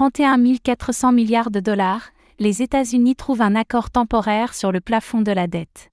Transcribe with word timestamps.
31 0.00 0.56
400 0.64 1.12
milliards 1.12 1.50
de 1.50 1.60
dollars, 1.60 2.08
les 2.38 2.62
États-Unis 2.62 3.16
trouvent 3.16 3.42
un 3.42 3.54
accord 3.54 3.90
temporaire 3.90 4.54
sur 4.54 4.72
le 4.72 4.80
plafond 4.80 5.20
de 5.20 5.30
la 5.30 5.46
dette. 5.46 5.90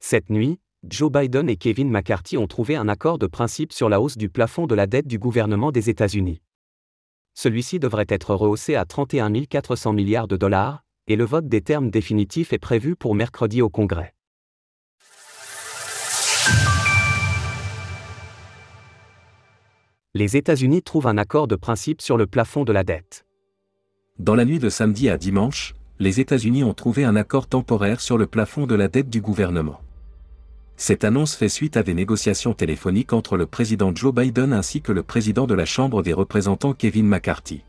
Cette 0.00 0.28
nuit, 0.28 0.60
Joe 0.86 1.10
Biden 1.10 1.48
et 1.48 1.56
Kevin 1.56 1.88
McCarthy 1.88 2.36
ont 2.36 2.46
trouvé 2.46 2.76
un 2.76 2.90
accord 2.90 3.18
de 3.18 3.26
principe 3.26 3.72
sur 3.72 3.88
la 3.88 4.02
hausse 4.02 4.18
du 4.18 4.28
plafond 4.28 4.66
de 4.66 4.74
la 4.74 4.86
dette 4.86 5.06
du 5.06 5.18
gouvernement 5.18 5.72
des 5.72 5.88
États-Unis. 5.88 6.42
Celui-ci 7.32 7.78
devrait 7.78 8.04
être 8.10 8.34
rehaussé 8.34 8.74
à 8.74 8.84
31 8.84 9.32
400 9.44 9.94
milliards 9.94 10.28
de 10.28 10.36
dollars, 10.36 10.82
et 11.06 11.16
le 11.16 11.24
vote 11.24 11.48
des 11.48 11.62
termes 11.62 11.88
définitifs 11.88 12.52
est 12.52 12.58
prévu 12.58 12.96
pour 12.96 13.14
mercredi 13.14 13.62
au 13.62 13.70
Congrès. 13.70 14.12
Les 20.18 20.34
États-Unis 20.34 20.80
trouvent 20.80 21.08
un 21.08 21.18
accord 21.18 21.46
de 21.46 21.56
principe 21.56 22.00
sur 22.00 22.16
le 22.16 22.26
plafond 22.26 22.64
de 22.64 22.72
la 22.72 22.84
dette. 22.84 23.26
Dans 24.18 24.34
la 24.34 24.46
nuit 24.46 24.58
de 24.58 24.70
samedi 24.70 25.10
à 25.10 25.18
dimanche, 25.18 25.74
les 25.98 26.20
États-Unis 26.20 26.64
ont 26.64 26.72
trouvé 26.72 27.04
un 27.04 27.16
accord 27.16 27.46
temporaire 27.46 28.00
sur 28.00 28.16
le 28.16 28.26
plafond 28.26 28.66
de 28.66 28.74
la 28.74 28.88
dette 28.88 29.10
du 29.10 29.20
gouvernement. 29.20 29.78
Cette 30.78 31.04
annonce 31.04 31.34
fait 31.34 31.50
suite 31.50 31.76
à 31.76 31.82
des 31.82 31.92
négociations 31.92 32.54
téléphoniques 32.54 33.12
entre 33.12 33.36
le 33.36 33.44
président 33.44 33.94
Joe 33.94 34.14
Biden 34.14 34.54
ainsi 34.54 34.80
que 34.80 34.90
le 34.90 35.02
président 35.02 35.46
de 35.46 35.52
la 35.52 35.66
Chambre 35.66 36.02
des 36.02 36.14
représentants 36.14 36.72
Kevin 36.72 37.06
McCarthy. 37.06 37.62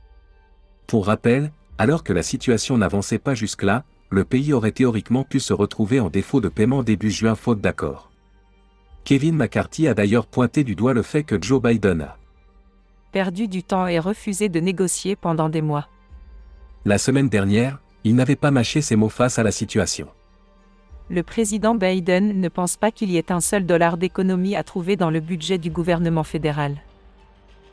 Pour 0.87 1.07
rappel, 1.07 1.51
alors 1.77 2.05
que 2.05 2.13
la 2.13 2.23
situation 2.23 2.77
n'avançait 2.77 3.19
pas 3.19 3.35
jusque-là, 3.35 3.83
le 4.09 4.23
pays 4.23 4.53
aurait 4.53 4.71
théoriquement 4.71 5.25
pu 5.25 5.41
se 5.41 5.51
retrouver 5.51 5.99
en 5.99 6.09
défaut 6.09 6.39
de 6.39 6.47
paiement 6.47 6.81
début 6.81 7.11
juin 7.11 7.35
faute 7.35 7.59
d'accord. 7.59 8.09
Kevin 9.03 9.35
McCarthy 9.35 9.89
a 9.89 9.93
d'ailleurs 9.93 10.27
pointé 10.27 10.63
du 10.63 10.75
doigt 10.75 10.93
le 10.93 11.01
fait 11.01 11.23
que 11.23 11.35
Joe 11.41 11.61
Biden 11.61 12.03
a 12.03 12.17
perdu 13.17 13.47
du 13.47 13.63
temps 13.63 13.87
et 13.87 13.97
refusé 13.97 14.47
de 14.47 14.59
négocier 14.59 15.15
pendant 15.15 15.49
des 15.49 15.63
mois. 15.63 15.87
La 16.85 16.99
semaine 16.99 17.29
dernière, 17.29 17.79
il 18.03 18.13
n'avait 18.13 18.35
pas 18.35 18.51
mâché 18.51 18.79
ses 18.81 18.95
mots 18.95 19.09
face 19.09 19.39
à 19.39 19.43
la 19.43 19.51
situation 19.51 20.07
le 21.09 21.23
président 21.23 21.73
Biden 21.73 22.41
ne 22.41 22.49
pense 22.49 22.75
pas 22.75 22.91
qu'il 22.91 23.09
y 23.11 23.17
ait 23.17 23.31
un 23.31 23.39
seul 23.39 23.65
dollar 23.65 23.95
d'économie 23.97 24.57
à 24.57 24.63
trouver 24.63 24.97
dans 24.97 25.09
le 25.09 25.21
budget 25.21 25.57
du 25.57 25.69
gouvernement 25.69 26.25
fédéral. 26.25 26.81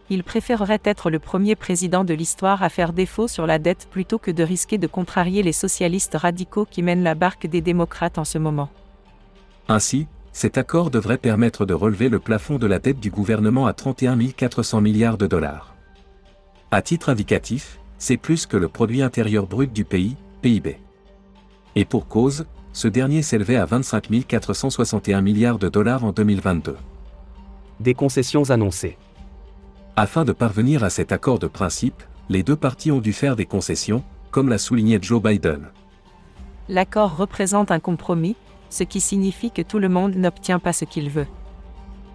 Il 0.08 0.22
préférerait 0.22 0.82
être 0.84 1.10
le 1.10 1.18
premier 1.18 1.56
président 1.56 2.04
de 2.04 2.14
l'histoire 2.14 2.62
à 2.62 2.68
faire 2.68 2.92
défaut 2.92 3.26
sur 3.26 3.44
la 3.46 3.58
dette 3.58 3.88
plutôt 3.90 4.20
que 4.20 4.30
de 4.30 4.44
risquer 4.44 4.78
de 4.78 4.86
contrarier 4.86 5.42
les 5.42 5.52
socialistes 5.52 6.14
radicaux 6.14 6.64
qui 6.70 6.82
mènent 6.82 7.02
la 7.02 7.16
barque 7.16 7.48
des 7.48 7.60
démocrates 7.60 8.18
en 8.18 8.24
ce 8.24 8.38
moment. 8.38 8.68
Ainsi, 9.66 10.06
cet 10.34 10.58
accord 10.58 10.90
devrait 10.90 11.16
permettre 11.16 11.64
de 11.64 11.74
relever 11.74 12.08
le 12.08 12.18
plafond 12.18 12.58
de 12.58 12.66
la 12.66 12.80
dette 12.80 12.98
du 12.98 13.08
gouvernement 13.08 13.66
à 13.66 13.72
31 13.72 14.18
400 14.18 14.80
milliards 14.80 15.16
de 15.16 15.28
dollars. 15.28 15.76
À 16.72 16.82
titre 16.82 17.08
indicatif, 17.08 17.78
c'est 17.98 18.16
plus 18.16 18.44
que 18.44 18.56
le 18.56 18.66
produit 18.66 19.00
intérieur 19.00 19.46
brut 19.46 19.72
du 19.72 19.84
pays, 19.84 20.16
PIB. 20.42 20.80
Et 21.76 21.84
pour 21.84 22.08
cause, 22.08 22.46
ce 22.72 22.88
dernier 22.88 23.22
s'élevait 23.22 23.56
à 23.56 23.64
25 23.64 24.26
461 24.26 25.20
milliards 25.20 25.60
de 25.60 25.68
dollars 25.68 26.04
en 26.04 26.10
2022. 26.10 26.76
Des 27.78 27.94
concessions 27.94 28.50
annoncées. 28.50 28.98
Afin 29.94 30.24
de 30.24 30.32
parvenir 30.32 30.82
à 30.82 30.90
cet 30.90 31.12
accord 31.12 31.38
de 31.38 31.46
principe, 31.46 32.02
les 32.28 32.42
deux 32.42 32.56
parties 32.56 32.90
ont 32.90 33.00
dû 33.00 33.12
faire 33.12 33.36
des 33.36 33.46
concessions, 33.46 34.02
comme 34.32 34.48
l'a 34.48 34.58
souligné 34.58 34.98
Joe 35.00 35.22
Biden. 35.22 35.68
L'accord 36.68 37.16
représente 37.16 37.70
un 37.70 37.78
compromis, 37.78 38.34
ce 38.74 38.82
qui 38.82 39.00
signifie 39.00 39.52
que 39.52 39.62
tout 39.62 39.78
le 39.78 39.88
monde 39.88 40.16
n'obtient 40.16 40.58
pas 40.58 40.72
ce 40.72 40.84
qu'il 40.84 41.08
veut. 41.08 41.28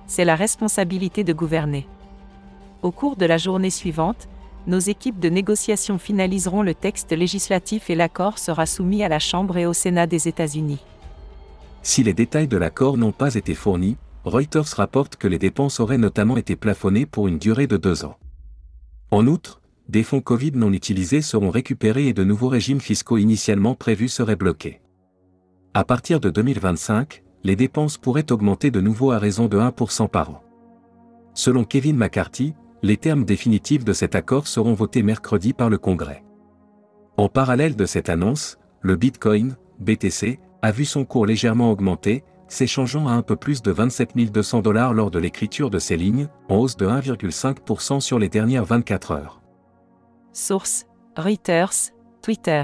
C'est 0.08 0.26
la 0.26 0.36
responsabilité 0.36 1.24
de 1.24 1.32
gouverner. 1.32 1.88
Au 2.82 2.92
cours 2.92 3.16
de 3.16 3.26
la 3.26 3.38
journée 3.38 3.70
suivante, 3.70 4.28
nos 4.68 4.80
équipes 4.80 5.20
de 5.20 5.30
négociation 5.30 5.98
finaliseront 5.98 6.62
le 6.62 6.74
texte 6.74 7.14
législatif 7.14 7.90
et 7.90 7.96
l'accord 7.96 8.38
sera 8.38 8.66
soumis 8.66 9.04
à 9.04 9.08
la 9.08 9.20
Chambre 9.20 9.56
et 9.58 9.66
au 9.66 9.72
Sénat 9.72 10.06
des 10.06 10.28
États-Unis. 10.28 10.84
Si 11.82 12.04
les 12.04 12.14
détails 12.14 12.50
de 12.50 12.58
l'accord 12.58 12.98
n'ont 12.98 13.14
pas 13.14 13.36
été 13.36 13.56
fournis, 13.56 13.95
Reuters 14.26 14.76
rapporte 14.76 15.16
que 15.16 15.30
les 15.30 15.39
dépenses 15.39 15.80
auraient 15.80 15.98
notamment 15.98 16.36
été 16.36 16.58
plafonnées 16.58 17.06
pour 17.06 17.30
une 17.30 17.39
durée 17.39 17.67
de 17.67 17.78
deux 17.78 18.04
ans. 18.04 18.17
En 19.12 19.28
outre, 19.28 19.62
des 19.88 20.04
fonds 20.04 20.20
Covid 20.20 20.52
non 20.56 20.73
utilisés 20.73 21.22
seront 21.22 21.52
récupérés 21.52 22.08
et 22.08 22.14
de 22.14 22.26
nouveaux 22.26 22.50
régimes 22.50 22.82
fiscaux 22.82 23.17
initialement 23.17 23.76
prévus 23.76 24.10
seraient 24.10 24.36
bloqués. 24.36 24.82
À 25.80 25.86
partir 25.86 26.20
de 26.20 26.30
2025, 26.30 27.23
les 27.45 27.56
dépenses 27.56 27.98
pourraient 27.98 28.34
augmenter 28.34 28.70
de 28.70 28.82
nouveau 28.82 29.12
à 29.12 29.17
raison 29.17 29.45
de 29.45 29.58
1% 29.58 30.10
par 30.10 30.30
an. 30.30 30.44
Selon 31.34 31.64
Kevin 31.64 31.95
McCarthy, 31.95 32.54
les 32.84 32.98
termes 32.98 33.23
définitifs 33.23 33.86
de 33.86 33.94
cet 33.94 34.14
accord 34.14 34.48
seront 34.48 34.73
votés 34.73 35.04
mercredi 35.04 35.54
par 35.54 35.70
le 35.70 35.78
Congrès. 35.78 36.26
En 37.16 37.30
parallèle 37.30 37.78
de 37.78 37.86
cette 37.86 38.10
annonce, 38.10 38.58
le 38.82 38.98
Bitcoin, 38.98 39.56
BTC, 39.80 40.42
a 40.62 40.72
vu 40.73 40.84
son 40.84 41.06
cours 41.06 41.26
légèrement 41.26 41.72
augmenter, 41.72 42.26
s'échangeant 42.50 43.08
à 43.08 43.14
un 43.14 43.22
peu 43.22 43.38
plus 43.38 43.62
de 43.62 43.72
27 43.72 44.18
200 44.18 44.60
dollars 44.60 44.94
lors 44.94 45.12
de 45.12 45.20
l'écriture 45.20 45.70
de 45.70 45.80
ces 45.80 45.95
lignes, 45.95 46.28
en 46.50 46.58
hausse 46.58 46.76
de 46.76 46.88
1,5% 46.88 48.02
sur 48.02 48.20
les 48.20 48.28
dernières 48.28 48.66
24 48.66 49.12
heures. 49.12 49.42
Source 50.34 50.88
Reuters, 51.16 51.94
Twitter. 52.22 52.64